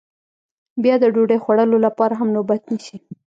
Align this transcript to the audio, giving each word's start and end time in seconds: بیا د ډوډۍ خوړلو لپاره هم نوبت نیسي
بیا 0.83 0.95
د 0.99 1.05
ډوډۍ 1.13 1.37
خوړلو 1.43 1.77
لپاره 1.85 2.13
هم 2.19 2.29
نوبت 2.35 2.61
نیسي 2.71 2.97